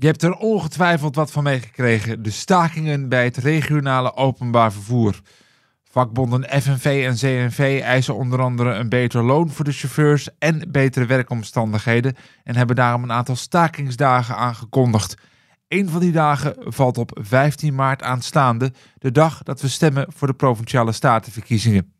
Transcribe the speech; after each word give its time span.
Je 0.00 0.06
hebt 0.06 0.22
er 0.22 0.36
ongetwijfeld 0.36 1.14
wat 1.14 1.30
van 1.30 1.42
meegekregen. 1.42 2.22
De 2.22 2.30
stakingen 2.30 3.08
bij 3.08 3.24
het 3.24 3.36
regionale 3.36 4.16
openbaar 4.16 4.72
vervoer. 4.72 5.20
Vakbonden 5.84 6.62
FNV 6.62 7.04
en 7.06 7.14
CNV 7.14 7.80
eisen 7.82 8.16
onder 8.16 8.40
andere 8.40 8.74
een 8.74 8.88
beter 8.88 9.22
loon 9.22 9.50
voor 9.50 9.64
de 9.64 9.72
chauffeurs 9.72 10.28
en 10.38 10.68
betere 10.70 11.06
werkomstandigheden 11.06 12.16
en 12.44 12.56
hebben 12.56 12.76
daarom 12.76 13.02
een 13.02 13.12
aantal 13.12 13.36
stakingsdagen 13.36 14.36
aangekondigd. 14.36 15.14
Een 15.68 15.88
van 15.88 16.00
die 16.00 16.12
dagen 16.12 16.54
valt 16.58 16.98
op 16.98 17.18
15 17.22 17.74
maart 17.74 18.02
aanstaande, 18.02 18.72
de 18.98 19.12
dag 19.12 19.42
dat 19.42 19.60
we 19.60 19.68
stemmen 19.68 20.06
voor 20.16 20.26
de 20.26 20.34
provinciale 20.34 20.92
statenverkiezingen. 20.92 21.99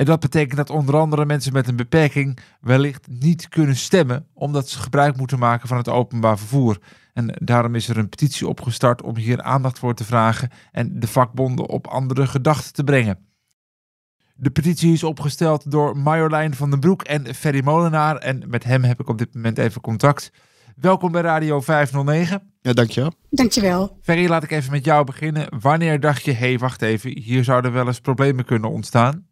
En 0.00 0.06
dat 0.06 0.20
betekent 0.20 0.56
dat 0.56 0.70
onder 0.70 0.96
andere 0.96 1.26
mensen 1.26 1.52
met 1.52 1.68
een 1.68 1.76
beperking 1.76 2.38
wellicht 2.60 3.06
niet 3.08 3.48
kunnen 3.48 3.76
stemmen, 3.76 4.26
omdat 4.34 4.68
ze 4.68 4.78
gebruik 4.78 5.16
moeten 5.16 5.38
maken 5.38 5.68
van 5.68 5.76
het 5.76 5.88
openbaar 5.88 6.38
vervoer. 6.38 6.78
En 7.12 7.36
daarom 7.42 7.74
is 7.74 7.88
er 7.88 7.98
een 7.98 8.08
petitie 8.08 8.48
opgestart 8.48 9.02
om 9.02 9.16
hier 9.16 9.42
aandacht 9.42 9.78
voor 9.78 9.94
te 9.94 10.04
vragen 10.04 10.50
en 10.72 11.00
de 11.00 11.06
vakbonden 11.06 11.68
op 11.68 11.86
andere 11.86 12.26
gedachten 12.26 12.72
te 12.72 12.84
brengen. 12.84 13.18
De 14.34 14.50
petitie 14.50 14.92
is 14.92 15.04
opgesteld 15.04 15.70
door 15.70 15.96
Marjolein 15.96 16.54
van 16.54 16.70
den 16.70 16.80
Broek 16.80 17.02
en 17.02 17.34
Ferry 17.34 17.64
Molenaar. 17.64 18.16
En 18.16 18.42
met 18.46 18.64
hem 18.64 18.82
heb 18.82 19.00
ik 19.00 19.08
op 19.08 19.18
dit 19.18 19.34
moment 19.34 19.58
even 19.58 19.80
contact. 19.80 20.32
Welkom 20.76 21.12
bij 21.12 21.22
Radio 21.22 21.60
509. 21.60 22.52
Ja, 22.60 22.72
dankjewel. 22.72 23.12
Dankjewel. 23.30 23.98
Ferry, 24.02 24.28
laat 24.28 24.42
ik 24.42 24.50
even 24.50 24.70
met 24.70 24.84
jou 24.84 25.04
beginnen. 25.04 25.46
Wanneer 25.60 26.00
dacht 26.00 26.22
je, 26.22 26.32
hé, 26.32 26.48
hey, 26.48 26.58
wacht 26.58 26.82
even, 26.82 27.18
hier 27.18 27.44
zouden 27.44 27.72
wel 27.72 27.86
eens 27.86 28.00
problemen 28.00 28.44
kunnen 28.44 28.70
ontstaan? 28.70 29.28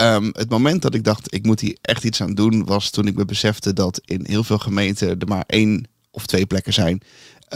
Um, 0.00 0.30
het 0.32 0.50
moment 0.50 0.82
dat 0.82 0.94
ik 0.94 1.04
dacht, 1.04 1.34
ik 1.34 1.46
moet 1.46 1.60
hier 1.60 1.78
echt 1.80 2.04
iets 2.04 2.22
aan 2.22 2.34
doen, 2.34 2.64
was 2.64 2.90
toen 2.90 3.06
ik 3.06 3.16
me 3.16 3.24
besefte 3.24 3.72
dat 3.72 4.00
in 4.04 4.24
heel 4.26 4.44
veel 4.44 4.58
gemeenten 4.58 5.18
er 5.18 5.28
maar 5.28 5.44
één 5.46 5.88
of 6.10 6.26
twee 6.26 6.46
plekken 6.46 6.72
zijn 6.72 7.02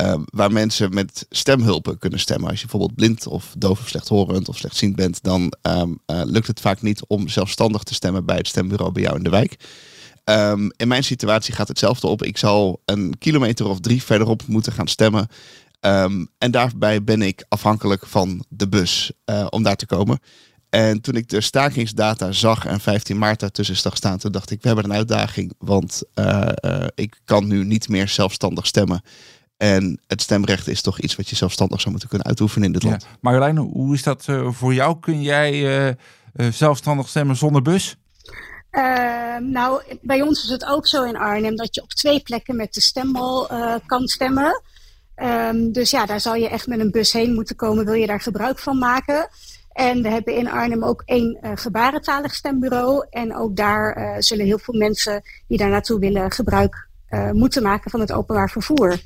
um, 0.01 0.25
waar 0.27 0.53
mensen 0.53 0.95
met 0.95 1.27
stemhulpen 1.31 1.99
kunnen 1.99 2.21
stemmen. 2.21 2.51
Als 2.51 2.61
je 2.61 2.67
bijvoorbeeld 2.67 2.99
blind 2.99 3.27
of 3.27 3.55
doof 3.59 3.81
of 3.81 3.89
slechthorend 3.89 4.49
of 4.49 4.57
slechtziend 4.57 4.97
bent, 4.97 5.23
dan 5.23 5.53
um, 5.63 5.99
uh, 6.07 6.23
lukt 6.25 6.47
het 6.47 6.61
vaak 6.61 6.83
niet 6.83 7.03
om 7.07 7.29
zelfstandig 7.29 7.83
te 7.83 7.95
stemmen 7.95 8.25
bij 8.25 8.37
het 8.37 8.49
stembureau 8.49 8.93
bij 8.93 9.03
jou 9.03 9.17
in 9.17 9.23
de 9.23 9.31
wijk. 9.31 9.57
In 10.77 10.89
mijn 10.89 11.05
situatie 11.05 11.55
gaat 11.55 11.69
hetzelfde 11.69 12.07
op. 12.07 12.23
Ik 12.23 12.39
zal 12.39 12.83
een 12.85 13.19
kilometer 13.19 13.67
of 13.67 13.81
drie 13.81 14.03
verderop 14.03 14.47
moeten 14.47 14.73
gaan 14.73 14.89
stemmen. 14.89 15.29
En 16.39 16.51
daarbij 16.51 17.05
ben 17.05 17.23
ik 17.23 17.45
afhankelijk 17.49 18.07
van 18.07 18.45
de 18.49 18.69
bus 18.69 19.13
uh, 19.27 19.47
om 19.51 19.63
daar 19.63 19.77
te 19.77 19.87
komen. 19.87 20.19
En 20.75 21.01
toen 21.01 21.15
ik 21.15 21.29
de 21.29 21.41
stakingsdata 21.41 22.33
zag 22.33 22.67
en 22.67 22.81
15 22.81 23.19
maart 23.19 23.41
daartussen 23.41 23.77
zag 23.77 23.97
staan, 23.97 24.19
toen 24.19 24.33
dacht 24.33 24.51
ik, 24.51 24.63
we 24.63 24.67
hebben 24.67 24.85
een 24.85 24.97
uitdaging. 24.97 25.53
Want 25.59 26.03
uh, 26.15 26.49
uh, 26.65 26.87
ik 26.95 27.21
kan 27.25 27.47
nu 27.47 27.65
niet 27.65 27.89
meer 27.89 28.09
zelfstandig 28.09 28.67
stemmen. 28.67 29.03
En 29.57 30.01
het 30.07 30.23
stemrecht 30.23 30.69
is 30.69 30.83
toch 30.83 31.01
iets 31.01 31.17
wat 31.17 31.29
je 31.29 31.37
zelfstandig 31.37 31.79
zou 31.79 31.91
moeten 31.91 32.09
kunnen 32.09 32.27
uitoefenen 32.27 32.67
in 32.67 32.73
dit 32.73 32.83
land. 32.83 33.03
Ja. 33.03 33.09
Marjolein, 33.21 33.57
hoe 33.57 33.95
is 33.95 34.03
dat 34.03 34.27
uh, 34.31 34.53
voor 34.53 34.75
jou? 34.75 35.01
Kun 35.01 35.23
jij 35.23 35.97
zelfstandig 36.51 37.09
stemmen 37.09 37.37
zonder 37.37 37.63
bus? 37.63 37.97
Uh, 38.71 39.37
nou, 39.37 39.83
bij 40.03 40.23
ons 40.23 40.45
is 40.45 40.51
het 40.51 40.65
ook 40.65 40.87
zo 40.87 41.05
in 41.05 41.17
Arnhem 41.17 41.57
dat 41.57 41.75
je 41.75 41.83
op 41.83 41.89
twee 41.89 42.21
plekken 42.21 42.57
met 42.57 42.75
de 42.75 42.81
stembal 42.81 43.53
uh, 43.53 43.75
kan 43.87 44.09
stemmen. 44.09 44.63
Um, 45.17 45.73
dus 45.73 45.91
ja, 45.91 46.07
daar 46.07 46.21
zal 46.21 46.35
je 46.35 46.49
echt 46.49 46.67
met 46.67 46.81
een 46.81 46.91
bus 46.91 47.13
heen 47.13 47.35
moeten 47.35 47.57
komen, 47.57 47.85
wil 47.85 47.95
je 47.95 48.07
daar 48.07 48.21
gebruik 48.21 48.59
van 48.59 48.79
maken. 48.79 49.29
En 49.73 50.03
we 50.03 50.09
hebben 50.09 50.37
in 50.37 50.51
Arnhem 50.51 50.85
ook 50.85 51.03
één 51.05 51.39
uh, 51.43 51.51
gebarentalig 51.55 52.35
stembureau. 52.35 53.07
En 53.11 53.37
ook 53.37 53.57
daar 53.57 54.17
zullen 54.23 54.47
heel 54.47 54.59
veel 54.59 54.75
mensen 54.75 55.23
die 55.49 55.59
daar 55.59 55.71
naartoe 55.71 55.99
willen 55.99 56.31
gebruik 56.31 56.91
moeten 57.33 57.63
maken 57.63 57.91
van 57.91 58.01
het 58.01 58.13
openbaar 58.13 58.51
vervoer. 58.51 58.99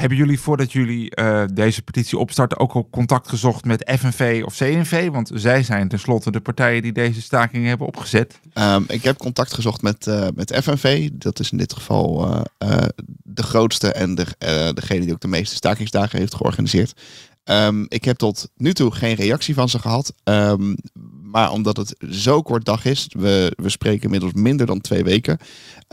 Hebben 0.00 0.18
jullie 0.18 0.40
voordat 0.40 0.72
jullie 0.72 1.12
uh, 1.18 1.44
deze 1.54 1.82
petitie 1.82 2.18
opstarten 2.18 2.58
ook 2.58 2.72
al 2.72 2.88
contact 2.90 3.28
gezocht 3.28 3.64
met 3.64 3.92
FNV 3.98 4.42
of 4.44 4.56
CNV? 4.56 5.10
Want 5.10 5.30
zij 5.34 5.62
zijn 5.62 5.88
tenslotte 5.88 6.30
de 6.30 6.40
partijen 6.40 6.82
die 6.82 6.92
deze 6.92 7.22
staking 7.22 7.66
hebben 7.66 7.86
opgezet. 7.86 8.40
Um, 8.54 8.84
ik 8.88 9.02
heb 9.02 9.16
contact 9.16 9.54
gezocht 9.54 9.82
met, 9.82 10.06
uh, 10.06 10.26
met 10.34 10.58
FNV. 10.62 11.10
Dat 11.12 11.38
is 11.38 11.50
in 11.50 11.58
dit 11.58 11.72
geval 11.72 12.28
uh, 12.28 12.78
de 13.22 13.42
grootste 13.42 13.92
en 13.92 14.14
de, 14.14 14.26
degene 14.74 15.00
die 15.04 15.12
ook 15.12 15.20
de 15.20 15.28
meeste 15.28 15.54
stakingsdagen 15.54 16.18
heeft 16.18 16.34
georganiseerd. 16.34 17.00
Um, 17.44 17.86
ik 17.88 18.04
heb 18.04 18.16
tot 18.16 18.50
nu 18.56 18.72
toe 18.72 18.90
geen 18.90 19.14
reactie 19.14 19.54
van 19.54 19.68
ze 19.68 19.78
gehad. 19.78 20.14
Um, 20.24 20.76
maar 21.22 21.50
omdat 21.50 21.76
het 21.76 21.94
zo 22.10 22.42
kort 22.42 22.64
dag 22.64 22.84
is, 22.84 23.08
we, 23.18 23.52
we 23.56 23.68
spreken 23.68 24.02
inmiddels 24.02 24.32
minder 24.32 24.66
dan 24.66 24.80
twee 24.80 25.04
weken, 25.04 25.38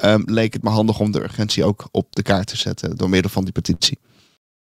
um, 0.04 0.24
leek 0.26 0.54
het 0.54 0.64
me 0.64 0.70
handig 0.70 1.00
om 1.00 1.12
de 1.12 1.24
urgentie 1.24 1.64
ook 1.64 1.88
op 1.92 2.16
de 2.16 2.22
kaart 2.22 2.48
te 2.48 2.58
zetten 2.58 2.98
door 2.98 3.10
middel 3.10 3.32
van 3.32 3.44
die 3.44 3.54
petitie. 3.54 4.00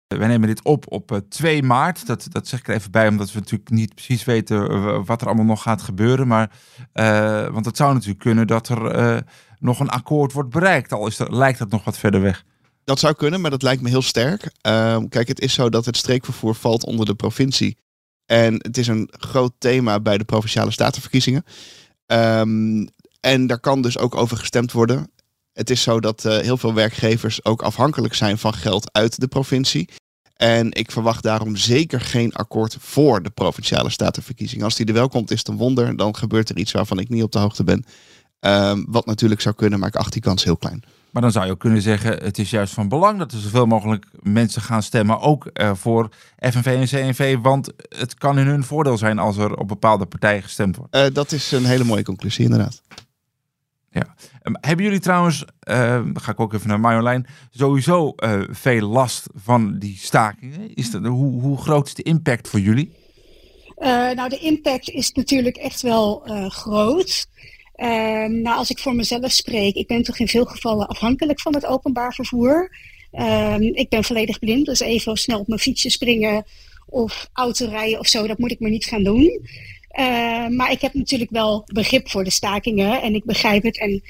Wij 0.07 0.27
nemen 0.27 0.47
dit 0.47 0.63
op 0.63 0.91
op 0.91 1.11
uh, 1.11 1.17
2 1.29 1.63
maart. 1.63 2.05
Dat, 2.07 2.27
dat 2.29 2.47
zeg 2.47 2.59
ik 2.59 2.67
er 2.67 2.75
even 2.75 2.91
bij, 2.91 3.07
omdat 3.07 3.31
we 3.31 3.39
natuurlijk 3.39 3.69
niet 3.69 3.95
precies 3.95 4.23
weten 4.23 4.71
uh, 4.71 4.99
wat 5.05 5.21
er 5.21 5.27
allemaal 5.27 5.45
nog 5.45 5.61
gaat 5.61 5.81
gebeuren. 5.81 6.27
Maar, 6.27 6.51
uh, 6.93 7.47
want 7.47 7.65
het 7.65 7.77
zou 7.77 7.93
natuurlijk 7.93 8.19
kunnen 8.19 8.47
dat 8.47 8.69
er 8.69 9.23
nog 9.59 9.79
een 9.79 9.89
akkoord 9.89 10.31
wordt 10.31 10.49
bereikt. 10.49 10.93
Al 10.93 11.07
is 11.07 11.19
er, 11.19 11.35
lijkt 11.35 11.59
dat 11.59 11.69
nog 11.69 11.83
wat 11.83 11.97
verder 11.97 12.21
weg. 12.21 12.45
Dat 12.83 12.99
zou 12.99 13.13
kunnen, 13.13 13.41
maar 13.41 13.51
dat 13.51 13.61
lijkt 13.61 13.81
me 13.81 13.89
heel 13.89 14.01
sterk. 14.01 14.51
Ehm, 14.61 15.07
kijk, 15.07 15.27
het 15.27 15.39
is 15.39 15.53
zo 15.53 15.69
dat 15.69 15.85
het 15.85 15.97
streekvervoer 15.97 16.55
valt 16.55 16.85
onder 16.85 17.05
de 17.05 17.15
provincie. 17.15 17.77
En 18.25 18.53
het 18.53 18.77
is 18.77 18.87
een 18.87 19.09
groot 19.11 19.53
thema 19.57 19.99
bij 19.99 20.17
de 20.17 20.23
provinciale 20.23 20.71
statenverkiezingen. 20.71 21.43
Um, 22.05 22.89
en 23.19 23.47
daar 23.47 23.59
kan 23.59 23.81
dus 23.81 23.97
ook 23.97 24.15
over 24.15 24.37
gestemd 24.37 24.71
worden. 24.71 25.11
Het 25.53 25.69
is 25.69 25.81
zo 25.81 25.99
dat 25.99 26.25
uh, 26.25 26.37
heel 26.37 26.57
veel 26.57 26.73
werkgevers 26.73 27.45
ook 27.45 27.61
afhankelijk 27.61 28.13
zijn 28.13 28.37
van 28.37 28.53
geld 28.53 28.93
uit 28.93 29.19
de 29.19 29.27
provincie. 29.27 29.89
En 30.35 30.71
ik 30.71 30.91
verwacht 30.91 31.23
daarom 31.23 31.55
zeker 31.55 32.01
geen 32.01 32.33
akkoord 32.33 32.77
voor 32.79 33.23
de 33.23 33.29
provinciale 33.29 33.89
statenverkiezingen. 33.89 34.65
Als 34.65 34.75
die 34.75 34.85
er 34.85 34.93
wel 34.93 35.09
komt, 35.09 35.31
is 35.31 35.39
het 35.39 35.47
een 35.47 35.57
wonder. 35.57 35.95
Dan 35.95 36.15
gebeurt 36.15 36.49
er 36.49 36.57
iets 36.57 36.71
waarvan 36.71 36.99
ik 36.99 37.09
niet 37.09 37.23
op 37.23 37.31
de 37.31 37.39
hoogte 37.39 37.63
ben. 37.63 37.85
Um, 38.45 38.85
wat 38.87 39.05
natuurlijk 39.05 39.41
zou 39.41 39.55
kunnen, 39.55 39.79
maar 39.79 39.87
ik 39.87 39.95
acht 39.95 40.13
die 40.13 40.21
kans 40.21 40.43
heel 40.43 40.57
klein. 40.57 40.83
Maar 41.11 41.21
dan 41.21 41.31
zou 41.31 41.45
je 41.45 41.51
ook 41.51 41.59
kunnen 41.59 41.81
zeggen, 41.81 42.23
het 42.23 42.37
is 42.37 42.49
juist 42.49 42.73
van 42.73 42.87
belang 42.87 43.19
dat 43.19 43.31
er 43.31 43.39
zoveel 43.39 43.65
mogelijk 43.65 44.05
mensen 44.19 44.61
gaan 44.61 44.83
stemmen, 44.83 45.19
ook 45.19 45.49
uh, 45.53 45.73
voor 45.73 46.09
FNV 46.39 46.65
en 46.65 46.85
CNV, 46.85 47.37
want 47.41 47.71
het 47.89 48.13
kan 48.13 48.39
in 48.39 48.45
hun 48.45 48.63
voordeel 48.63 48.97
zijn 48.97 49.19
als 49.19 49.37
er 49.37 49.55
op 49.55 49.67
bepaalde 49.67 50.05
partijen 50.05 50.43
gestemd 50.43 50.75
wordt. 50.75 50.95
Uh, 50.95 51.05
dat 51.13 51.31
is 51.31 51.51
een 51.51 51.65
hele 51.65 51.83
mooie 51.83 52.03
conclusie, 52.03 52.43
inderdaad. 52.43 52.81
Ja. 53.91 54.15
Um, 54.43 54.57
hebben 54.61 54.85
jullie 54.85 54.99
trouwens, 54.99 55.45
uh, 55.69 55.75
dan 55.89 56.21
ga 56.21 56.31
ik 56.31 56.39
ook 56.39 56.53
even 56.53 56.67
naar 56.67 56.79
Marjolein, 56.79 57.27
sowieso 57.49 58.13
veel 58.49 58.87
last 58.87 59.27
van 59.35 59.79
die 59.79 59.97
stakingen? 59.97 60.75
Is 60.75 60.91
dat, 60.91 61.05
hoe, 61.05 61.41
hoe 61.41 61.57
groot 61.57 61.87
is 61.87 61.93
de 61.93 62.03
impact 62.03 62.47
voor 62.47 62.59
jullie? 62.59 62.99
nou, 64.15 64.29
de 64.29 64.39
impact 64.39 64.89
is 64.89 65.11
natuurlijk 65.11 65.57
echt 65.57 65.81
wel 65.81 66.19
groot. 66.49 67.27
Uh, 67.81 67.87
nou, 68.25 68.57
als 68.57 68.69
ik 68.69 68.79
voor 68.79 68.95
mezelf 68.95 69.31
spreek, 69.31 69.75
ik 69.75 69.87
ben 69.87 70.03
toch 70.03 70.19
in 70.19 70.27
veel 70.27 70.45
gevallen 70.45 70.87
afhankelijk 70.87 71.41
van 71.41 71.53
het 71.53 71.65
openbaar 71.65 72.13
vervoer. 72.13 72.75
Uh, 73.13 73.55
ik 73.59 73.89
ben 73.89 74.03
volledig 74.03 74.39
blind, 74.39 74.65
dus 74.65 74.79
even 74.79 75.17
snel 75.17 75.39
op 75.39 75.47
mijn 75.47 75.59
fietsje 75.59 75.89
springen 75.89 76.45
of 76.85 77.29
autorijden 77.33 77.99
of 77.99 78.07
zo, 78.07 78.27
dat 78.27 78.37
moet 78.37 78.51
ik 78.51 78.59
maar 78.59 78.69
niet 78.69 78.85
gaan 78.85 79.03
doen. 79.03 79.47
Uh, 79.99 80.47
maar 80.47 80.71
ik 80.71 80.81
heb 80.81 80.93
natuurlijk 80.93 81.31
wel 81.31 81.63
begrip 81.73 82.09
voor 82.09 82.23
de 82.23 82.29
stakingen 82.29 83.01
en 83.01 83.15
ik 83.15 83.25
begrijp 83.25 83.63
het. 83.63 83.79
En, 83.79 84.01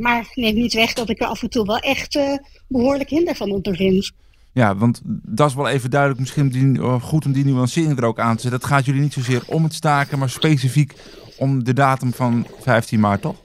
maar 0.00 0.30
neem 0.34 0.54
niet 0.54 0.74
weg 0.74 0.92
dat 0.92 1.10
ik 1.10 1.20
er 1.20 1.26
af 1.26 1.42
en 1.42 1.50
toe 1.50 1.66
wel 1.66 1.78
echt 1.78 2.14
uh, 2.14 2.36
behoorlijk 2.66 3.10
hinder 3.10 3.34
van 3.34 3.50
ondervind. 3.50 4.12
Ja, 4.52 4.76
want 4.76 5.00
dat 5.04 5.48
is 5.48 5.54
wel 5.54 5.68
even 5.68 5.90
duidelijk, 5.90 6.20
misschien 6.20 6.48
die, 6.48 6.78
goed 7.00 7.24
om 7.24 7.32
die 7.32 7.44
nuancering 7.44 7.98
er 7.98 8.04
ook 8.04 8.20
aan 8.20 8.36
te 8.36 8.42
zetten. 8.42 8.60
Het 8.60 8.68
gaat 8.68 8.84
jullie 8.84 9.00
niet 9.00 9.12
zozeer 9.12 9.42
om 9.46 9.62
het 9.62 9.74
staken, 9.74 10.18
maar 10.18 10.30
specifiek 10.30 10.92
om 11.38 11.64
de 11.64 11.72
datum 11.72 12.12
van 12.12 12.46
15 12.60 13.00
maart, 13.00 13.20
toch? 13.20 13.36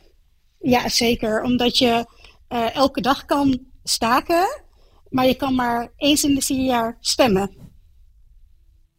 Ja, 0.59 0.89
zeker. 0.89 1.43
Omdat 1.43 1.77
je 1.77 2.05
uh, 2.49 2.75
elke 2.75 3.01
dag 3.01 3.25
kan 3.25 3.59
staken, 3.83 4.61
maar 5.09 5.25
je 5.25 5.35
kan 5.35 5.55
maar 5.55 5.91
eens 5.97 6.23
in 6.23 6.35
de 6.35 6.41
vier 6.41 6.65
jaar 6.65 6.97
stemmen. 6.99 7.51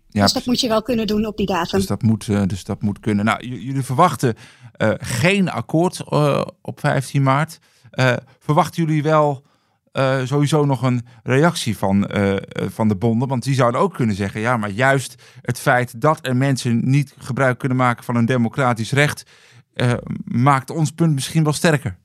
Ja, 0.09 0.23
dus 0.23 0.33
dat 0.33 0.47
moet 0.47 0.61
je 0.61 0.69
wel 0.69 0.83
kunnen 0.83 1.07
doen 1.07 1.27
op 1.27 1.37
die 1.37 1.47
datum. 1.47 1.79
Dus 1.79 1.89
dat 1.89 2.03
moet, 2.03 2.27
uh, 2.27 2.43
dus 2.47 2.65
dat 2.65 2.83
moet 2.83 3.01
kunnen. 3.01 3.25
Nou, 3.25 3.47
jullie 3.47 3.83
verwachten 3.83 4.35
uh, 4.77 4.93
geen 4.99 5.51
akkoord 5.51 6.05
op 6.63 6.81
15 6.81 7.23
maart. 7.23 7.59
verwachten 8.39 8.85
jullie 8.85 9.03
wel 9.03 9.45
uh, 9.93 10.25
sowieso 10.25 10.65
nog 10.65 10.83
een 10.83 11.07
reactie 11.23 11.77
van, 11.77 12.11
uh, 12.17 12.37
van 12.53 12.89
de 12.89 12.97
bonden. 12.97 13.29
Want 13.29 13.43
die 13.43 13.55
zouden 13.55 13.81
ook 13.81 13.95
kunnen 13.95 14.17
zeggen: 14.17 14.41
ja, 14.41 14.57
maar 14.57 14.71
juist 14.71 15.23
het 15.41 15.59
feit 15.59 16.01
dat 16.01 16.27
er 16.27 16.37
mensen 16.37 16.91
niet 16.91 17.15
gebruik 17.19 17.59
kunnen 17.59 17.79
maken 17.79 18.05
van 18.05 18.17
een 18.17 18.27
democratisch 18.27 18.93
recht, 18.93 19.23
maakt 20.25 20.71
ons 20.71 20.91
punt 20.91 21.15
misschien 21.15 21.45
wel 21.45 21.53
sterker. 21.53 21.97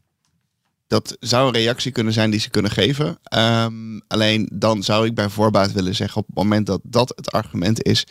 Dat 0.88 1.18
zou 1.20 1.48
een 1.48 1.54
reactie 1.54 1.92
kunnen 1.92 2.14
zijn 2.14 2.32
die 2.32 2.40
ze 2.40 2.50
kunnen 2.50 2.72
geven. 2.72 3.18
Um, 3.38 4.02
alleen 4.08 4.50
dan 4.54 4.84
zou 4.84 5.06
ik 5.06 5.16
bij 5.16 5.30
voorbaat 5.30 5.72
willen 5.72 5.96
zeggen: 5.96 6.22
op 6.22 6.28
het 6.28 6.36
moment 6.36 6.66
dat 6.66 6.82
dat 6.84 7.14
het 7.16 7.32
argument 7.32 7.84
is. 7.84 8.08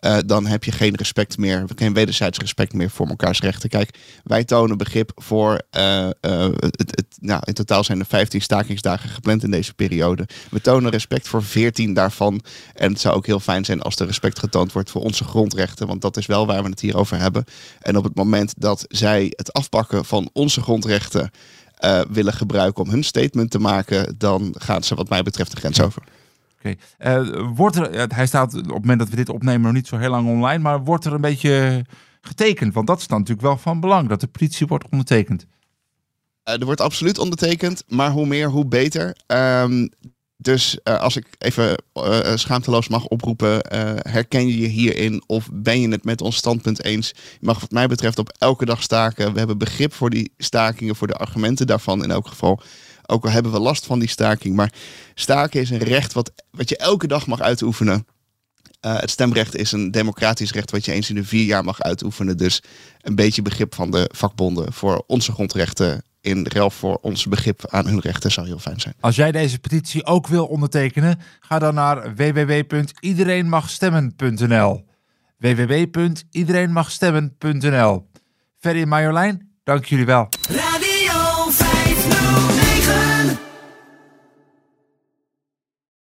Uh, 0.00 0.18
dan 0.26 0.46
heb 0.46 0.64
je 0.64 0.72
geen 0.72 0.96
respect 0.96 1.38
meer, 1.38 1.64
geen 1.74 1.94
wederzijds 1.94 2.38
respect 2.38 2.72
meer 2.72 2.90
voor 2.90 3.08
elkaars 3.08 3.40
rechten. 3.40 3.68
Kijk, 3.68 3.98
wij 4.24 4.44
tonen 4.44 4.78
begrip 4.78 5.12
voor, 5.14 5.62
uh, 5.76 6.08
het, 6.20 6.90
het, 6.90 7.06
nou, 7.20 7.42
in 7.44 7.54
totaal 7.54 7.84
zijn 7.84 8.00
er 8.00 8.06
15 8.06 8.40
stakingsdagen 8.40 9.08
gepland 9.08 9.42
in 9.42 9.50
deze 9.50 9.74
periode. 9.74 10.28
We 10.50 10.60
tonen 10.60 10.90
respect 10.90 11.28
voor 11.28 11.42
14 11.42 11.94
daarvan. 11.94 12.40
En 12.74 12.92
het 12.92 13.00
zou 13.00 13.16
ook 13.16 13.26
heel 13.26 13.40
fijn 13.40 13.64
zijn 13.64 13.82
als 13.82 13.96
er 13.96 14.06
respect 14.06 14.38
getoond 14.38 14.72
wordt 14.72 14.90
voor 14.90 15.02
onze 15.02 15.24
grondrechten, 15.24 15.86
want 15.86 16.02
dat 16.02 16.16
is 16.16 16.26
wel 16.26 16.46
waar 16.46 16.62
we 16.62 16.68
het 16.68 16.80
hier 16.80 16.96
over 16.96 17.18
hebben. 17.18 17.44
En 17.80 17.96
op 17.96 18.04
het 18.04 18.14
moment 18.14 18.54
dat 18.56 18.84
zij 18.88 19.32
het 19.36 19.52
afpakken 19.52 20.04
van 20.04 20.30
onze 20.32 20.60
grondrechten 20.60 21.30
willen 22.08 22.32
gebruiken 22.32 22.84
om 22.84 22.90
hun 22.90 23.04
statement 23.04 23.50
te 23.50 23.58
maken, 23.58 24.14
dan 24.18 24.54
gaan 24.58 24.82
ze 24.82 24.94
wat 24.94 25.08
mij 25.08 25.22
betreft 25.22 25.50
de 25.50 25.56
grens 25.56 25.80
over. 25.80 26.02
Oké. 26.58 26.74
Uh, 26.98 27.48
wordt 27.54 27.76
er, 27.76 28.14
hij 28.14 28.26
staat 28.26 28.54
op 28.54 28.62
het 28.62 28.72
moment 28.72 28.98
dat 28.98 29.08
we 29.08 29.16
dit 29.16 29.28
opnemen 29.28 29.60
nog 29.60 29.72
niet 29.72 29.86
zo 29.86 29.96
heel 29.96 30.10
lang 30.10 30.28
online, 30.28 30.62
maar 30.62 30.84
wordt 30.84 31.04
er 31.04 31.12
een 31.12 31.20
beetje 31.20 31.84
getekend? 32.20 32.74
Want 32.74 32.86
dat 32.86 32.98
is 32.98 33.06
dan 33.06 33.18
natuurlijk 33.18 33.46
wel 33.46 33.56
van 33.56 33.80
belang, 33.80 34.08
dat 34.08 34.20
de 34.20 34.26
petitie 34.26 34.66
wordt 34.66 34.88
ondertekend. 34.90 35.46
Uh, 36.44 36.54
er 36.54 36.64
wordt 36.64 36.80
absoluut 36.80 37.18
ondertekend, 37.18 37.84
maar 37.86 38.10
hoe 38.10 38.26
meer, 38.26 38.48
hoe 38.48 38.66
beter. 38.66 39.16
Um, 39.26 39.88
dus 40.36 40.84
als 40.84 41.16
ik 41.16 41.26
even 41.38 41.82
uh, 41.94 42.18
schaamteloos 42.34 42.88
mag 42.88 43.06
oproepen, 43.06 43.60
herken 44.10 44.46
je 44.46 44.58
je 44.60 44.66
hierin 44.66 45.22
of 45.26 45.48
ben 45.52 45.80
je 45.80 45.88
het 45.88 46.04
met 46.04 46.20
ons 46.20 46.36
standpunt 46.36 46.84
eens? 46.84 47.08
Je 47.08 47.46
mag 47.46 47.60
wat 47.60 47.70
mij 47.70 47.86
betreft 47.86 48.18
op 48.18 48.34
elke 48.38 48.64
dag 48.64 48.82
staken. 48.82 49.32
We 49.32 49.38
hebben 49.38 49.58
begrip 49.58 49.92
voor 49.92 50.10
die 50.10 50.32
stakingen, 50.36 50.96
voor 50.96 51.06
de 51.06 51.14
argumenten 51.14 51.66
daarvan 51.66 52.02
in 52.02 52.10
elk 52.10 52.28
geval. 52.28 52.60
Ook 53.10 53.24
al 53.24 53.30
hebben 53.30 53.52
we 53.52 53.58
last 53.58 53.86
van 53.86 53.98
die 53.98 54.08
staking. 54.08 54.56
Maar 54.56 54.72
staken 55.14 55.60
is 55.60 55.70
een 55.70 55.78
recht 55.78 56.12
wat, 56.12 56.32
wat 56.50 56.68
je 56.68 56.76
elke 56.76 57.06
dag 57.06 57.26
mag 57.26 57.40
uitoefenen. 57.40 58.06
het 58.80 59.10
stemrecht 59.10 59.56
is 59.56 59.72
een 59.72 59.90
democratisch 59.90 60.52
recht 60.52 60.70
wat 60.70 60.84
je 60.84 60.92
eens 60.92 61.08
in 61.08 61.14
de 61.14 61.24
vier 61.24 61.44
jaar 61.44 61.64
mag 61.64 61.80
uitoefenen. 61.80 62.36
Dus 62.36 62.62
een 63.00 63.14
beetje 63.14 63.42
begrip 63.42 63.74
van 63.74 63.90
de 63.90 64.10
vakbonden 64.14 64.72
voor 64.72 65.04
onze 65.06 65.32
grondrechten 65.32 66.02
in 66.20 66.46
ruil 66.48 66.70
voor 66.70 66.96
ons 66.96 67.26
begrip 67.26 67.66
aan 67.68 67.86
hun 67.86 68.00
rechten 68.00 68.30
zou 68.30 68.46
heel 68.46 68.58
fijn 68.58 68.80
zijn. 68.80 68.94
Als 69.00 69.16
jij 69.16 69.32
deze 69.32 69.58
petitie 69.58 70.04
ook 70.04 70.26
wil 70.26 70.46
ondertekenen, 70.46 71.20
ga 71.40 71.58
dan 71.58 71.74
naar 71.74 72.14
www.iedereenmagstemmen.nl 72.14 74.86
www.iedereenmagstemmen.nl 75.38 78.06
Ferry 78.58 78.82
en 78.82 78.88
Marjolein, 78.88 79.50
dank 79.64 79.84
jullie 79.84 80.06
wel. 80.06 80.28